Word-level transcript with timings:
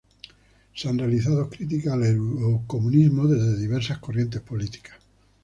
Se 0.73 0.89
han 0.89 0.97
realizado 0.97 1.47
críticas 1.47 1.93
al 1.93 2.03
eurocomunismo 2.07 3.27
desde 3.27 3.55
diversas 3.59 3.99
corrientes 3.99 4.41
políticas. 4.41 4.95